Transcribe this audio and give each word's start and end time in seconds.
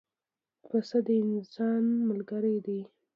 پسه 0.67 0.97
د 1.05 1.07
انسان 1.25 1.83
ملګری 2.09 2.57
دی. 2.65 2.81